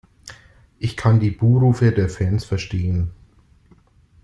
[0.79, 3.11] Ich kann die Buh-Rufe der Fans verstehen.